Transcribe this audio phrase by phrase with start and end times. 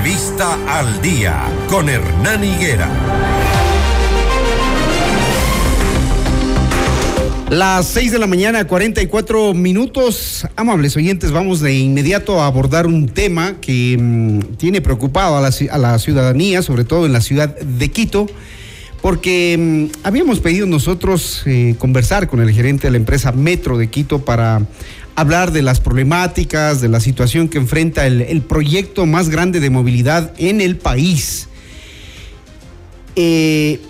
[0.00, 2.88] Entrevista al día con Hernán Higuera.
[7.50, 10.46] Las 6 de la mañana, 44 minutos.
[10.56, 15.98] Amables oyentes, vamos de inmediato a abordar un tema que mm, tiene preocupado a la,
[15.98, 18.26] ciudadanía, sobre todo en la ciudad de Quito,
[19.02, 23.88] porque mm, habíamos pedido nosotros eh, conversar con el gerente de la empresa Metro de
[23.88, 24.62] Quito para
[25.20, 30.32] hablar de las problemáticas, de la situación que enfrenta el, proyecto más grande de movilidad
[30.38, 31.48] en el país.
[33.16, 33.80] Eh,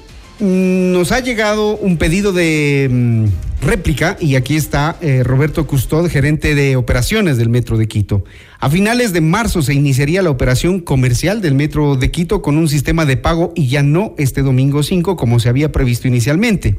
[0.40, 3.24] nos ha llegado un pedido de mm,
[3.62, 8.24] réplica y aquí está eh, Roberto Custod, gerente de operaciones del Metro de Quito.
[8.59, 12.68] A finales de marzo se iniciaría la operación comercial del Metro de Quito con un
[12.68, 16.78] sistema de pago y ya no este domingo 5 como se había previsto inicialmente.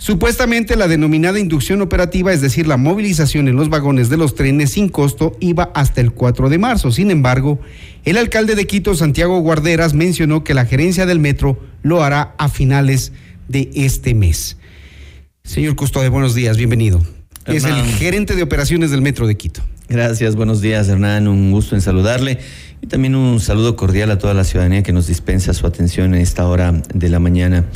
[0.00, 4.70] Supuestamente la denominada inducción operativa, es decir, la movilización en los vagones de los trenes
[4.70, 6.90] sin costo, iba hasta el 4 de marzo.
[6.90, 7.60] Sin embargo,
[8.06, 12.48] el alcalde de Quito, Santiago Guarderas, mencionó que la gerencia del metro lo hará a
[12.48, 13.12] finales
[13.48, 14.56] de este mes.
[15.44, 17.04] Señor Custode, buenos días, bienvenido.
[17.44, 19.60] Es el gerente de operaciones del Metro de Quito.
[19.90, 22.38] Gracias, buenos días Hernán, un gusto en saludarle
[22.80, 26.22] y también un saludo cordial a toda la ciudadanía que nos dispensa su atención en
[26.22, 27.66] esta hora de la mañana.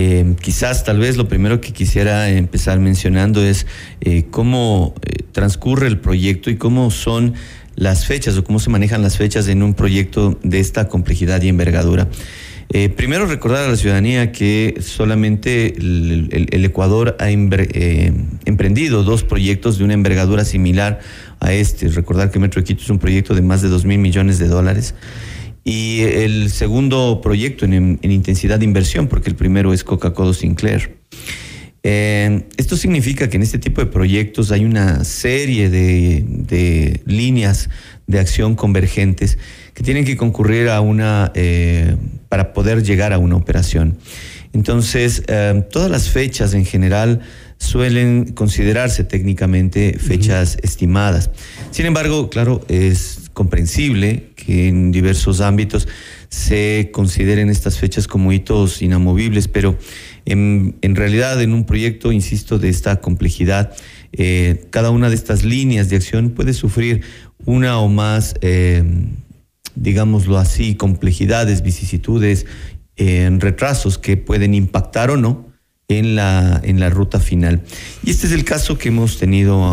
[0.00, 3.66] Eh, quizás tal vez lo primero que quisiera empezar mencionando es
[4.00, 7.34] eh, cómo eh, transcurre el proyecto y cómo son
[7.74, 11.48] las fechas o cómo se manejan las fechas en un proyecto de esta complejidad y
[11.48, 12.06] envergadura.
[12.96, 19.94] primero recordar a la ciudadanía que solamente el, Ecuador ha emprendido dos proyectos de una
[19.94, 21.00] envergadura similar
[21.40, 21.88] a este.
[21.88, 24.94] Recordar que Metro Quito es un proyecto de más de dos mil millones de dólares
[25.64, 30.98] y el segundo proyecto en, intensidad de inversión, porque el primero es Coca-Cola Sinclair.
[31.82, 37.70] Eh, esto significa que en este tipo de proyectos hay una serie de, líneas
[38.06, 39.38] de acción convergentes
[39.74, 41.96] que tienen que concurrir a una eh,
[42.28, 43.96] para poder llegar a una operación.
[44.52, 47.20] Entonces, eh, todas las fechas en general
[47.58, 51.30] suelen considerarse técnicamente fechas estimadas.
[51.70, 55.88] Sin embargo, claro, es comprensible que en diversos ámbitos
[56.30, 59.76] se consideren estas fechas como hitos inamovibles, pero
[60.24, 63.76] en, realidad en un proyecto, insisto, de esta complejidad,
[64.12, 67.02] eh, cada una de estas líneas de acción puede sufrir
[67.44, 68.82] una o más, eh,
[69.74, 72.46] digámoslo así, complejidades, vicisitudes,
[72.96, 75.47] eh, retrasos que pueden impactar o no
[75.90, 77.62] en la, en la ruta final.
[78.04, 79.64] Y este es el caso que hemos tenido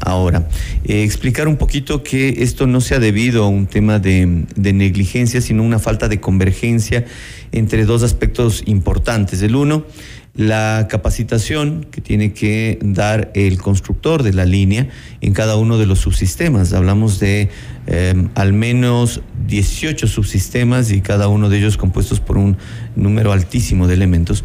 [0.00, 0.48] ahora.
[0.84, 4.26] Eh, explicar un poquito que esto no se ha debido a un tema de,
[4.56, 7.04] negligencia, sino una falta de convergencia
[7.52, 9.42] entre dos aspectos importantes.
[9.42, 9.86] El uno,
[10.34, 14.88] la capacitación que tiene que dar el constructor de la línea
[15.20, 16.72] en cada uno de los subsistemas.
[16.72, 17.48] Hablamos de
[17.86, 22.56] eh, al menos 18 subsistemas y cada uno de ellos compuestos por un
[22.96, 24.42] número altísimo de elementos.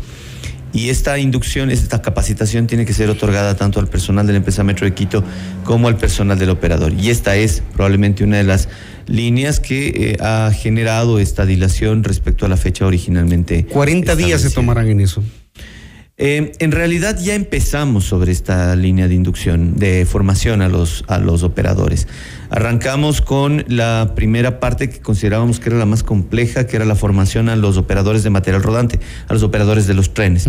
[0.73, 4.63] Y esta inducción, esta capacitación tiene que ser otorgada tanto al personal de la empresa
[4.63, 5.23] Metro de Quito
[5.63, 6.93] como al personal del operador.
[6.93, 8.69] Y esta es probablemente una de las
[9.07, 13.65] líneas que eh, ha generado esta dilación respecto a la fecha originalmente.
[13.65, 15.23] 40 días se tomarán en eso.
[16.21, 21.17] Eh, en realidad ya empezamos sobre esta línea de inducción, de formación a los, a
[21.17, 22.09] los operadores.
[22.49, 26.95] Arrancamos con la primera parte que considerábamos que era la más compleja, que era la
[26.95, 28.99] formación a los operadores de material rodante,
[29.29, 30.45] a los operadores de los trenes.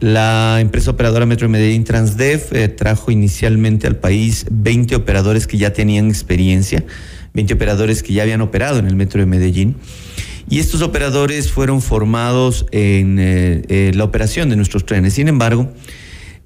[0.00, 5.74] La empresa operadora Metro Medellín Transdev eh, trajo inicialmente al país 20 operadores que ya
[5.74, 6.82] tenían experiencia,
[7.34, 9.76] 20 operadores que ya habían operado en el Metro de Medellín.
[10.48, 15.14] Y estos operadores fueron formados en eh, eh, la operación de nuestros trenes.
[15.14, 15.72] Sin embargo,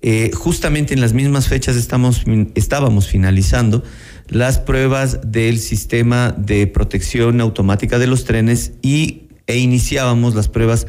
[0.00, 2.24] eh, justamente en las mismas fechas estamos,
[2.54, 3.84] estábamos finalizando
[4.28, 10.86] las pruebas del sistema de protección automática de los trenes y, e iniciábamos las pruebas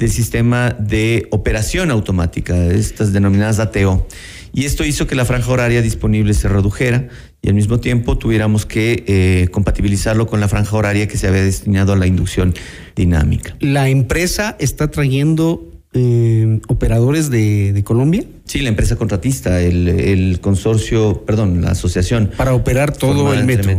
[0.00, 4.06] del sistema de operación automática, estas denominadas ATO.
[4.52, 7.08] Y esto hizo que la franja horaria disponible se redujera
[7.42, 11.42] y al mismo tiempo tuviéramos que eh, compatibilizarlo con la franja horaria que se había
[11.42, 12.54] destinado a la inducción
[12.96, 13.54] dinámica.
[13.60, 18.24] ¿La empresa está trayendo eh, operadores de, Colombia?
[18.44, 22.30] Sí, la empresa contratista, el, consorcio, perdón, la asociación.
[22.36, 23.70] Para operar todo el metro.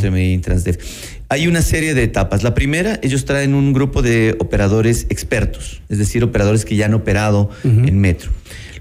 [1.29, 2.43] Hay una serie de etapas.
[2.43, 6.93] La primera, ellos traen un grupo de operadores expertos, es decir, operadores que ya han
[6.93, 8.31] operado en metro.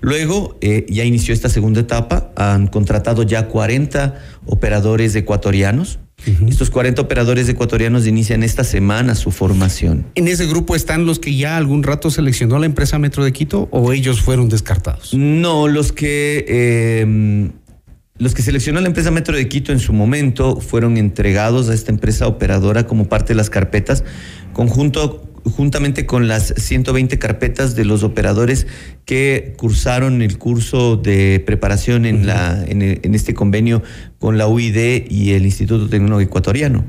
[0.00, 4.14] Luego eh, ya inició esta segunda etapa, han contratado ya 40
[4.46, 5.98] operadores ecuatorianos.
[6.48, 10.06] Estos 40 operadores ecuatorianos inician esta semana su formación.
[10.14, 13.68] ¿En ese grupo están los que ya algún rato seleccionó la empresa Metro de Quito
[13.70, 15.14] o ellos fueron descartados?
[15.14, 17.50] No, los que eh,
[18.20, 21.90] los que seleccionó la empresa Metro de Quito en su momento fueron entregados a esta
[21.90, 24.04] empresa operadora como parte de las carpetas,
[24.52, 28.66] conjunto, juntamente con las 120 carpetas de los operadores
[29.04, 33.82] que cursaron el curso de preparación en, en, este convenio
[34.18, 36.84] con la UID y el Instituto Tecnológico Ecuatoriano.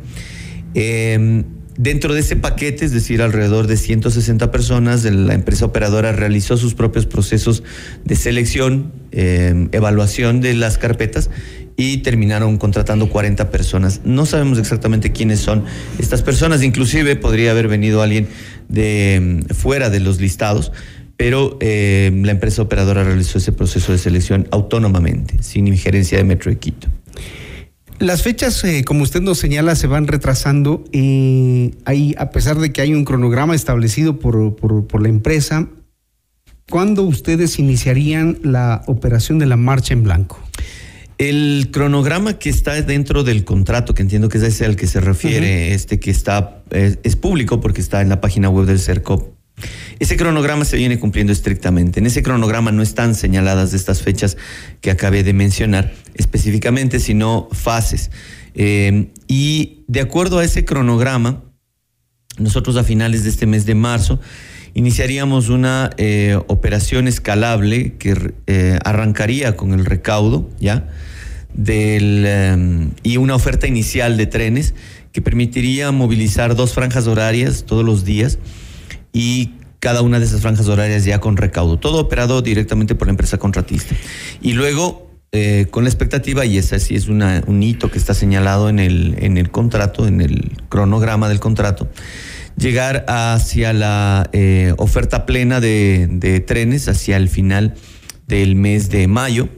[0.73, 1.43] Em,
[1.77, 6.75] Dentro de ese paquete, es decir, alrededor de 160 personas, la empresa operadora realizó sus
[6.75, 7.63] propios procesos
[8.03, 11.29] de selección, eh, evaluación de las carpetas
[11.77, 14.01] y terminaron contratando 40 personas.
[14.03, 15.65] No sabemos exactamente quiénes son
[15.99, 18.27] estas personas, inclusive podría haber venido alguien
[18.69, 20.71] de mm, fuera de los listados,
[21.17, 26.51] pero eh, la empresa operadora realizó ese proceso de selección autónomamente, sin injerencia de Metro
[26.51, 26.87] de Quito.
[28.01, 30.83] Las fechas, eh, como usted nos señala, se van retrasando.
[30.91, 35.69] y hay, a pesar de que hay un cronograma establecido por, por, la empresa,
[36.67, 40.39] ¿cuándo ustedes iniciarían la operación de la marcha en blanco?
[41.21, 44.99] El cronograma que está dentro del contrato, que entiendo que es ese al que se
[44.99, 49.35] refiere, este que está, es, es, público porque está en la página web del CERCOP,
[49.99, 51.99] ese cronograma se viene cumpliendo estrictamente.
[51.99, 54.35] En ese cronograma no están señaladas estas fechas
[54.81, 58.09] que acabé de mencionar específicamente, sino fases.
[58.55, 61.43] Eh, y de acuerdo a ese cronograma,
[62.39, 64.19] nosotros a finales de este mes de marzo
[64.73, 70.89] iniciaríamos una eh, operación escalable que eh, arrancaría con el recaudo, ¿ya?
[71.53, 74.73] Del, y una oferta inicial de trenes
[75.11, 78.39] que permitiría movilizar dos franjas horarias todos los días
[79.11, 79.51] y
[79.81, 83.37] cada una de esas franjas horarias ya con recaudo, todo operado directamente por la empresa
[83.37, 83.95] contratista.
[84.41, 88.13] Y luego, eh, con la expectativa, y ese sí es una, un hito que está
[88.13, 91.89] señalado en el, en el contrato, en el cronograma del contrato,
[92.57, 97.73] llegar hacia la eh, oferta plena de, trenes hacia el final
[98.27, 99.49] del mes de mayo.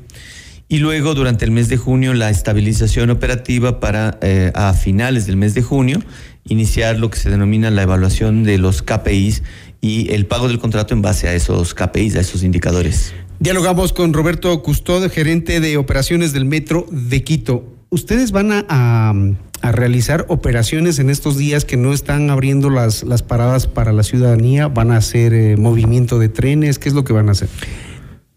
[0.74, 5.38] Y luego, durante el mes de junio, la estabilización operativa para eh, a finales del
[5.38, 6.00] mes de junio
[6.46, 9.44] iniciar lo que se denomina la evaluación de los KPIs
[9.82, 13.14] y el pago del contrato en base a esos KPIs, a esos indicadores.
[13.40, 17.72] Dialogamos con Roberto Custod, gerente de operaciones del Metro de Quito.
[17.92, 19.14] ¿Ustedes van a,
[19.62, 24.70] realizar operaciones en estos días que no están abriendo las, las paradas para la ciudadanía?
[24.70, 26.80] ¿Van a hacer eh, movimiento de trenes?
[26.80, 27.50] ¿Qué es lo que van a hacer?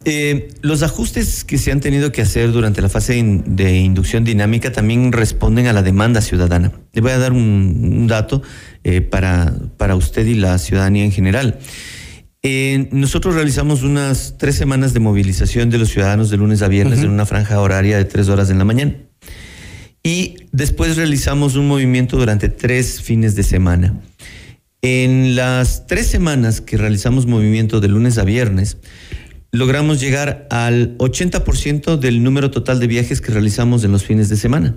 [0.08, 4.70] Eh, los ajustes que se han tenido que hacer durante la fase de inducción dinámica
[4.70, 6.70] también responden a la demanda ciudadana.
[6.93, 8.41] Le voy a dar un, dato
[8.85, 11.58] eh, para, para usted y la ciudadanía en general.
[12.44, 17.00] Eh, nosotros realizamos unas tres semanas de movilización de los ciudadanos de lunes a viernes
[17.00, 18.94] en una franja horaria de tres horas en la mañana.
[20.05, 24.00] Y después realizamos un movimiento durante tres fines de semana.
[24.82, 28.76] En las tres semanas que realizamos movimiento de lunes a viernes,
[29.56, 34.37] logramos llegar al 80% del número total de viajes que realizamos en los fines de
[34.37, 34.75] semana.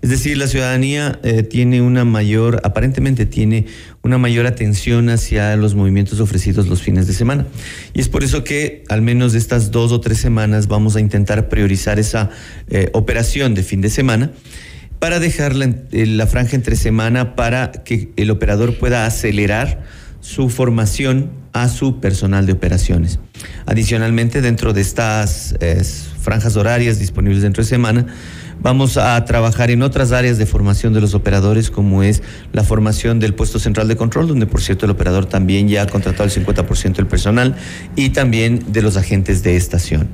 [0.00, 3.66] Es decir, la ciudadanía eh, tiene una mayor, aparentemente tiene
[4.02, 7.46] una mayor atención hacia los movimientos ofrecidos los fines de semana.
[7.92, 11.50] Y es por eso que al menos estas dos o tres semanas vamos a intentar
[11.50, 12.30] priorizar esa
[12.70, 14.32] eh, operación de fin de semana
[14.98, 19.82] para dejar la, la franja entre semana para que el operador pueda acelerar
[20.20, 23.18] su formación a su personal de operaciones.
[23.66, 25.54] Adicionalmente, dentro de estas
[26.20, 28.06] franjas horarias disponibles dentro de semana,
[28.60, 32.22] vamos a trabajar en otras áreas de formación de los operadores, como es
[32.52, 35.86] la formación del puesto central de control, donde por cierto el operador también ya ha
[35.86, 37.56] contratado el 50% del personal,
[37.96, 40.08] y también de los agentes de estación.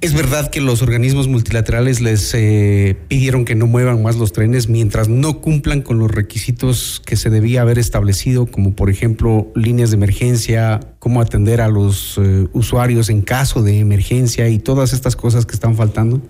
[0.00, 4.68] Es verdad que los organismos multilaterales les eh, pidieron que no muevan más los trenes
[4.68, 9.90] mientras no cumplan con los requisitos que se debía haber establecido, como por ejemplo líneas
[9.90, 15.16] de emergencia, cómo atender a los eh, usuarios en caso de emergencia y todas estas
[15.16, 16.22] cosas que están faltando.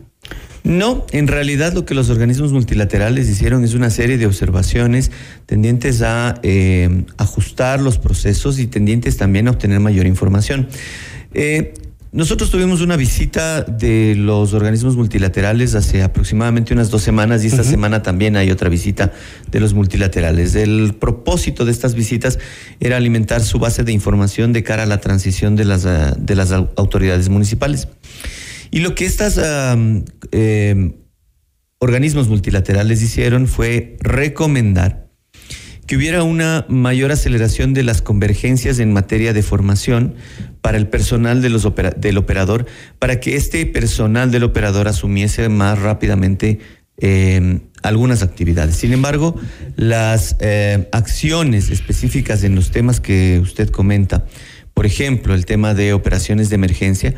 [0.64, 5.10] No, en realidad lo que los organismos multilaterales hicieron es una serie de observaciones
[5.44, 10.68] tendientes a eh, ajustar los procesos y tendientes también a obtener mayor información.
[12.10, 17.64] Nosotros tuvimos una visita de los organismos multilaterales hace aproximadamente unas dos semanas y esta
[17.64, 19.12] semana también hay otra visita
[19.50, 20.54] de los multilaterales.
[20.54, 22.38] El propósito de estas visitas
[22.80, 26.50] era alimentar su base de información de cara a la transición de las, de las
[26.52, 27.88] autoridades municipales.
[28.70, 29.38] Y lo que estos
[30.32, 30.94] eh,
[31.78, 35.07] organismos multilaterales hicieron fue recomendar
[35.88, 40.14] que hubiera una mayor aceleración de las convergencias en materia de formación
[40.61, 41.66] para el personal de los
[41.97, 42.66] del operador,
[42.99, 46.59] para que este personal del operador asumiese más rápidamente
[46.99, 48.76] em, algunas actividades.
[48.76, 49.35] Sin embargo,
[49.76, 54.26] las em, acciones específicas en los temas que usted comenta,
[54.75, 57.14] por ejemplo, el tema de operaciones de emergencia,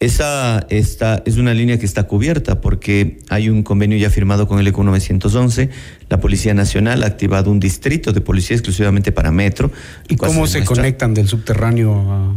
[0.00, 4.60] Esa esta, es una línea que está cubierta porque hay un convenio ya firmado con
[4.60, 5.70] el ECO 911.
[6.08, 9.72] La Policía Nacional ha activado un distrito de policía exclusivamente para metro.
[10.08, 12.32] ¿Y cómo se conectan del subterráneo a,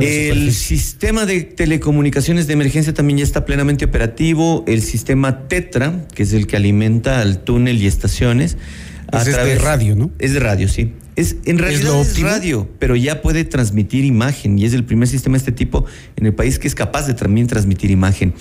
[0.00, 4.64] el sistema de telecomunicaciones de emergencia también ya está plenamente operativo.
[4.66, 8.56] El sistema Tetra, que es el que alimenta al túnel y estaciones.
[9.12, 10.10] Es de radio, ¿no?
[10.18, 10.94] Es de radio, sí.
[11.14, 15.34] Es, en realidad es, radio, pero ya puede transmitir imagen y es el primer sistema
[15.34, 15.84] de este tipo
[16.16, 18.32] en el país que es capaz de también transmitir imagen.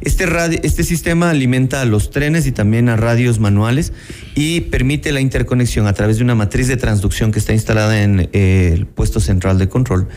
[0.00, 3.92] Este, radio, este sistema alimenta a los trenes y también a radios manuales
[4.34, 8.28] y permite la interconexión a través de una matriz de transducción que está instalada en
[8.32, 10.08] eh, el puesto central de control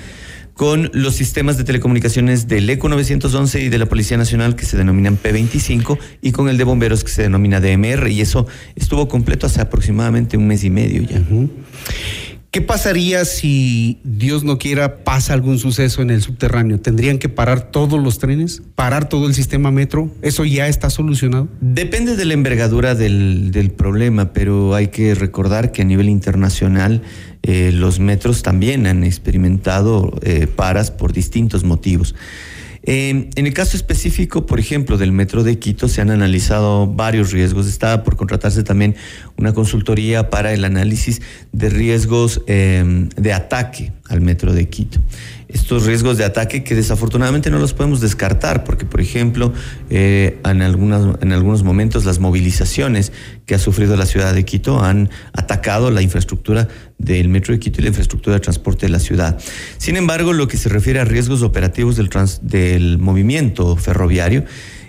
[0.58, 4.76] con los sistemas de telecomunicaciones del ECO 911 y de la Policía Nacional que se
[4.76, 9.46] denominan P25 y con el de bomberos que se denomina DMR y eso estuvo completo
[9.46, 11.22] hace aproximadamente un mes y medio ya.
[12.50, 16.80] ¿Qué pasaría si Dios no quiera pasa algún suceso en el subterráneo?
[16.80, 18.64] ¿Tendrían que parar todos los trenes?
[18.74, 20.10] ¿Parar todo el sistema metro?
[20.22, 21.50] ¿Eso ya está solucionado?
[21.60, 27.02] Depende de la envergadura del, del problema, pero hay que recordar que a nivel internacional
[27.44, 32.16] eh, los metros también han experimentado eh, paras por distintos motivos.
[32.90, 37.68] En el caso específico, por ejemplo, del metro de Quito, se han analizado varios riesgos.
[37.68, 38.96] Está por contratarse también
[39.36, 45.00] una consultoría para el análisis de riesgos em, de ataque al metro de Quito
[45.48, 49.54] estos riesgos de ataque que desafortunadamente no los podemos descartar, porque por ejemplo,
[49.90, 53.12] eh, en, en algunos momentos las movilizaciones
[53.46, 57.80] que ha sufrido la ciudad de Quito han atacado la infraestructura del metro de Quito
[57.80, 59.38] y la infraestructura de transporte de la ciudad.
[59.78, 62.10] Sin embargo, lo que se refiere a riesgos operativos del,
[62.42, 64.44] del movimiento ferroviario,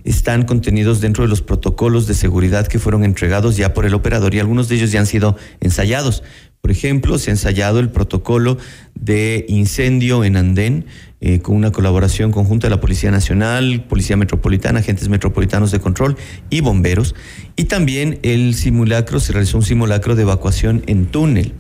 [0.05, 4.35] están contenidos dentro de los protocolos de seguridad que fueron entregados ya por el operador
[4.35, 6.23] y algunos de ellos ya han sido ensayados.
[6.69, 8.59] Por ejemplo, se ha ensayado el protocolo
[8.95, 10.85] de incendio en Andén
[11.23, 16.19] eh, con una colaboración conjunta de la Policía Nacional, Policía Metropolitana, agentes metropolitanos de control
[16.51, 17.15] y bomberos.
[17.57, 21.55] Y también el simulacro, se realizó un simulacro de evacuación en túnel.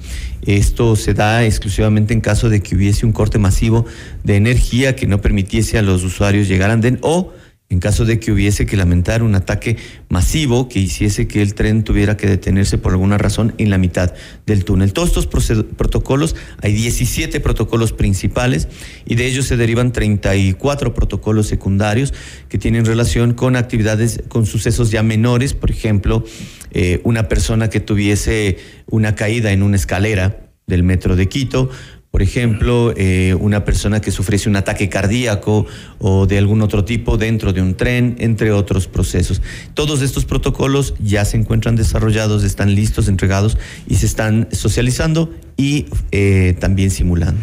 [0.44, 3.86] Esto se da exclusivamente en caso de que hubiese un corte masivo
[4.24, 7.32] de energía que no permitiese a los usuarios llegar a Andén o
[7.70, 9.76] en caso de que hubiese que lamentar un ataque
[10.08, 14.14] masivo que hiciese que el tren tuviera que detenerse por alguna razón en la mitad
[14.46, 14.94] del túnel.
[14.94, 18.68] Todos estos protocolos, hay 17 protocolos principales
[19.04, 22.14] y de ellos se derivan 34 protocolos secundarios
[22.48, 26.24] que tienen relación con actividades, con sucesos ya menores, por ejemplo,
[26.70, 28.56] eh, una persona que tuviese
[28.86, 31.70] una caída en una escalera del metro de Quito,
[32.18, 35.66] por ejemplo, eh, una persona que sufriese un ataque cardíaco
[36.00, 39.40] o de algún otro tipo dentro de un tren, entre otros procesos.
[39.74, 43.56] Todos estos protocolos ya se encuentran desarrollados, están listos, entregados
[43.86, 47.40] y se están socializando y eh, también simulando.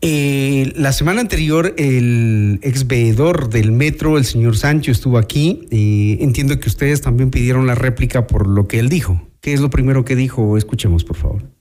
[0.00, 5.68] Eh, la semana anterior, el ex veedor del metro, el señor Sancho, estuvo aquí.
[5.70, 9.22] entiendo que ustedes también pidieron la réplica por lo que él dijo.
[9.40, 10.56] ¿Qué es lo primero que dijo?
[10.56, 11.57] Escuchemos, por favor.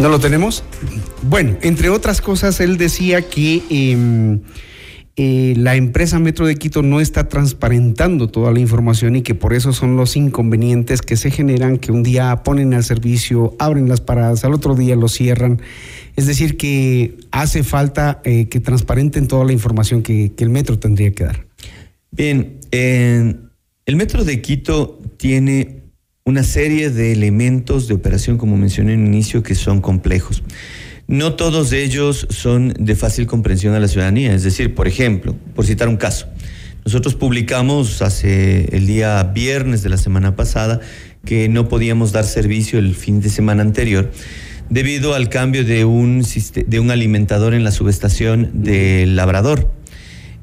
[0.00, 0.62] ¿No lo tenemos?
[1.22, 4.42] Bueno, entre otras cosas, él decía que em,
[5.16, 9.54] eh, la empresa Metro de Quito no está transparentando toda la información y que por
[9.54, 14.00] eso son los inconvenientes que se generan, que un día ponen al servicio, abren las
[14.00, 15.60] paradas, al otro día lo cierran.
[16.14, 21.10] Es decir, que hace falta eh, que transparenten toda la información que, el Metro tendría
[21.10, 21.46] que dar.
[22.12, 25.77] Bien, el Metro de Quito tiene
[26.28, 30.42] una serie de elementos de operación, como mencioné en inicio, que son complejos.
[31.06, 34.34] No todos ellos son de fácil comprensión a la ciudadanía.
[34.34, 36.26] Es decir, por ejemplo, por citar un caso,
[36.84, 40.80] nosotros publicamos hace el día viernes de la semana pasada
[41.24, 44.12] que no podíamos dar servicio el fin de semana anterior
[44.68, 46.22] debido al cambio de un,
[46.66, 49.70] de un alimentador en la subestación del Labrador.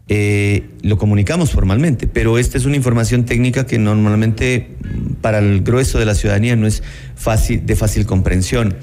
[0.07, 5.61] Eh, lo comunicamos formalmente, pero esta es una información técnica que normalmente mm, para el
[5.61, 6.83] grueso de la ciudadanía no es
[7.15, 8.75] fácil, de fácil comprensión.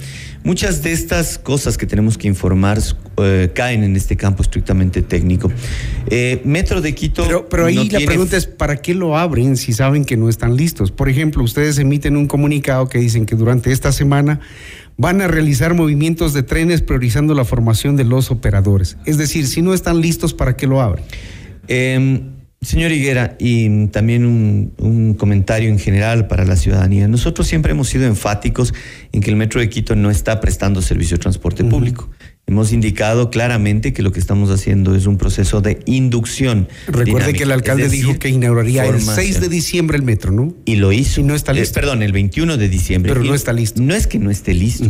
[0.42, 2.80] Muchas de estas cosas que tenemos que informar
[3.18, 5.52] eh, caen en este campo estrictamente técnico.
[6.08, 7.46] Eh, Metro de Quito.
[7.48, 10.90] Pero, ahí la pregunta es: ¿para qué lo abren si saben que no están listos?
[10.90, 14.40] Por ejemplo, ustedes emiten un comunicado que dicen que durante esta semana
[15.02, 18.96] van a realizar movimientos de trenes priorizando la formación de los operadores.
[19.04, 21.04] Es decir, si no están listos, ¿para qué lo abren?
[21.66, 27.08] Em, señor Higuera, y también un, comentario en general para la ciudadanía.
[27.08, 28.74] Nosotros siempre hemos sido enfáticos
[29.10, 32.08] en que el Metro de Quito no está prestando servicio de transporte público.
[32.52, 36.68] Hemos indicado claramente que lo que estamos haciendo es un proceso de inducción.
[36.86, 40.54] Recuerde que el alcalde dijo que inauguraría el 6 de diciembre el metro, ¿no?
[40.66, 41.22] Y lo hizo.
[41.22, 41.70] Y no está listo.
[41.70, 43.10] Eh, perdón, el 21 de diciembre.
[43.10, 43.80] Pero no está listo.
[43.80, 44.86] No es que no esté listo.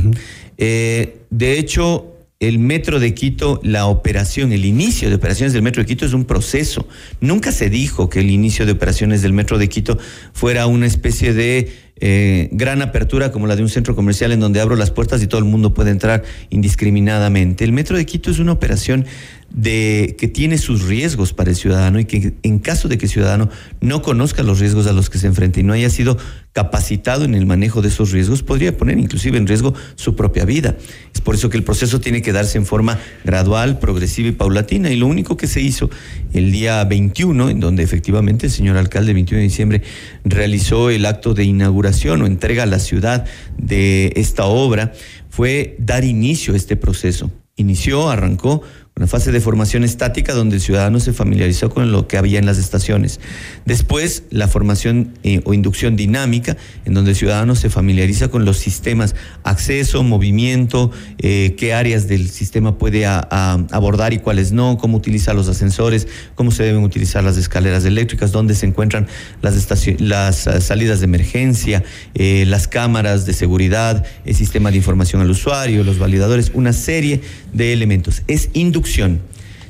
[0.59, 5.85] Eh, de hecho, el Metro de Quito, la operación, el inicio de operaciones del Metro
[5.85, 6.89] de Quito es un proceso.
[7.21, 9.97] Nunca se dijo que el inicio de operaciones del Metro de Quito
[10.33, 14.61] fuera una especie de eh, gran apertura como la de un centro comercial en donde
[14.61, 17.65] abro las puertas y todo el mundo puede entrar indiscriminadamente.
[17.65, 19.07] El Metro de Quito es una operación
[19.55, 23.13] de que tiene sus riesgos para el ciudadano y que en caso de que el
[23.13, 26.17] ciudadano no conozca los riesgos a los que se enfrenta y no haya sido
[26.53, 30.77] capacitado en el manejo de esos riesgos, podría poner inclusive en riesgo su propia vida.
[31.15, 34.91] Es por eso que el proceso tiene que darse en forma gradual, progresiva y paulatina.
[34.91, 35.91] Y lo único que se hizo
[36.33, 39.83] el día 21, en donde efectivamente el señor alcalde, el 21 de diciembre,
[40.25, 43.25] realizó el acto de inauguración o entrega a la ciudad
[43.57, 44.93] de esta obra,
[45.31, 47.31] fue dar inicio a este proceso.
[47.57, 48.63] Inició, arrancó
[48.95, 52.45] una fase de formación estática donde el ciudadano se familiarizó con lo que había en
[52.45, 53.21] las estaciones.
[53.65, 58.59] Después, la formación eh, o inducción dinámica, en donde el ciudadano se familiariza con los
[58.59, 65.33] sistemas, acceso, movimiento, eh, qué áreas del sistema puede abordar y cuáles no, cómo utiliza
[65.33, 69.09] los ascensores, cómo se deben utilizar las escaleras eléctricas, dónde se encuentran
[69.41, 69.55] las,
[70.01, 71.83] las eh, salidas de emergencia,
[72.15, 77.23] las cámaras de seguridad, el sistema de información al usuario, los validadores, una serie
[77.55, 78.23] de elementos.
[78.29, 78.82] Es inducción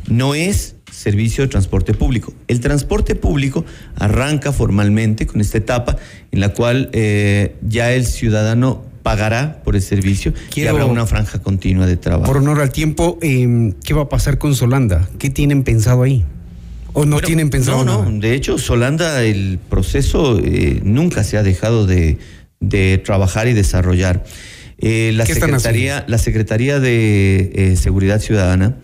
[0.09, 2.33] no es servicio de transporte público.
[2.49, 3.65] El transporte público
[3.97, 5.97] arranca formalmente con esta etapa
[6.31, 11.41] en la cual eh, ya el ciudadano pagará por el servicio y habrá una franja
[11.41, 12.27] continua de trabajo.
[12.31, 15.09] Por honor al tiempo, em, ¿qué va a pasar con Solanda?
[15.19, 16.25] ¿Qué tienen pensado ahí?
[16.93, 21.43] ¿O no tienen pensado No, no, de hecho, Solanda, el proceso eh, nunca se ha
[21.43, 22.19] dejado de,
[23.05, 24.25] trabajar y desarrollar.
[24.83, 28.77] Eh, la, Secretaría, la Secretaría de Seguridad Ciudadana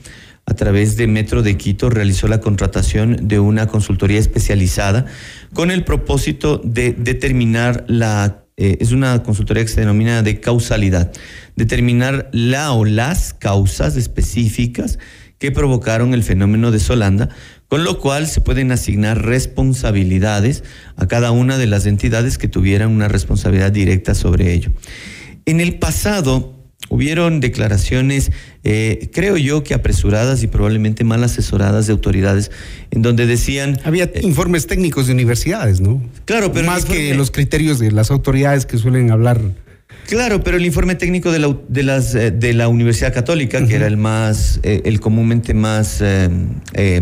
[0.48, 5.04] a través de Metro de Quito, realizó la contratación de una consultoría especializada
[5.52, 11.12] con el propósito de determinar la, eh, es una consultoría que se denomina de causalidad,
[11.54, 14.98] determinar la o las causas específicas
[15.38, 17.28] que provocaron el fenómeno de Solanda,
[17.68, 20.64] con lo cual se pueden asignar responsabilidades
[20.96, 24.70] a cada una de las entidades que tuvieran una responsabilidad directa sobre ello.
[25.48, 26.54] En el pasado,
[26.90, 28.32] Hubieron declaraciones,
[28.64, 32.50] eh, creo yo que apresuradas y probablemente mal asesoradas de autoridades,
[32.90, 33.78] en donde decían...
[33.84, 36.02] Había eh, informes técnicos de universidades, ¿no?
[36.24, 36.66] Claro, pero...
[36.66, 39.38] Más que los criterios de las autoridades que suelen hablar.
[40.06, 43.74] Claro, pero el informe técnico de la, de las, eh, de la Universidad Católica, que
[43.74, 46.02] era el más, el comúnmente más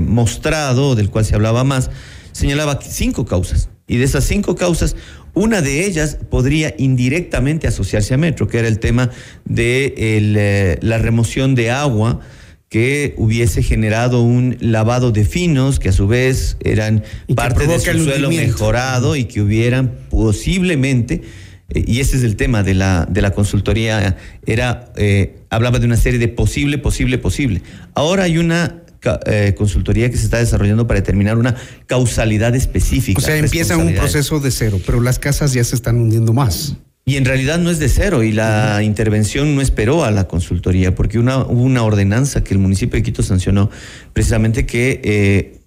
[0.00, 1.90] mostrado, del cual se hablaba más,
[2.32, 3.68] señalaba cinco causas.
[3.86, 4.96] Y de esas cinco causas,
[5.36, 9.10] una de ellas podría indirectamente asociarse a Metro, que era el tema
[9.44, 12.20] de eh, la remoción de agua
[12.70, 18.04] que hubiese generado un lavado de finos, que a su vez eran parte de su
[18.04, 21.20] suelo mejorado y que hubieran posiblemente,
[21.68, 25.84] eh, y ese es el tema de la, de la consultoría, era, eh, hablaba de
[25.84, 27.60] una serie de posible, posible, posible.
[27.92, 28.85] Ahora hay una
[29.26, 31.54] eh, consultoría que se está desarrollando para determinar una
[31.86, 33.18] causalidad específica.
[33.18, 36.76] O sea, empieza un proceso de cero, pero las casas ya se están hundiendo más.
[37.08, 40.96] Y en realidad no es de cero y la intervención no esperó a la consultoría
[40.96, 43.70] porque una, hubo una ordenanza que el municipio de Quito sancionó
[44.12, 45.60] precisamente que eh,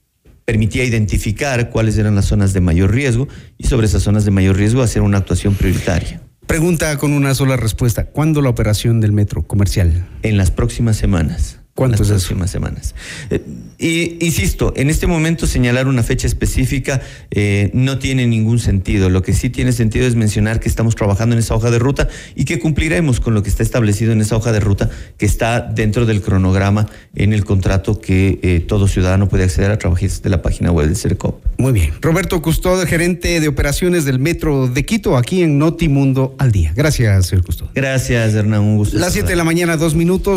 [0.43, 4.57] permitía identificar cuáles eran las zonas de mayor riesgo y sobre esas zonas de mayor
[4.57, 6.21] riesgo hacer una actuación prioritaria.
[6.45, 8.05] Pregunta con una sola respuesta.
[8.05, 10.07] ¿Cuándo la operación del metro comercial?
[10.23, 11.58] En las próximas semanas.
[11.79, 12.93] ¿Cuántas las próximas semanas.
[13.29, 13.41] Eh,
[13.77, 19.09] y insisto, en este momento señalar una fecha específica eh, no tiene ningún sentido.
[19.09, 22.09] Lo que sí tiene sentido es mencionar que estamos trabajando en esa hoja de ruta
[22.35, 25.61] y que cumpliremos con lo que está establecido en esa hoja de ruta que está
[25.61, 30.29] dentro del cronograma en el contrato que eh, todo ciudadano puede acceder a través de
[30.29, 31.41] la página web del CERCOP.
[31.57, 31.93] Muy bien.
[32.01, 36.73] Roberto Custod, gerente de operaciones del Metro de Quito, aquí en Notimundo al día.
[36.75, 37.67] Gracias, señor Custod.
[37.73, 38.59] Gracias, Hernán.
[38.59, 38.97] Un gusto.
[38.97, 40.27] Las 7 de la mañana, dos minutos.